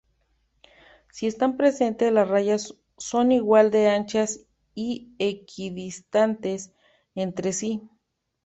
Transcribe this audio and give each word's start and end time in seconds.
Si 1.11 1.27
están 1.27 1.57
presentes, 1.57 2.11
las 2.11 2.27
rayas 2.27 2.73
son 2.97 3.31
igual 3.31 3.69
de 3.69 3.87
anchas 3.89 4.39
y 4.73 5.13
equidistantes 5.19 6.73
entre 7.13 7.53
sí. 7.53 7.87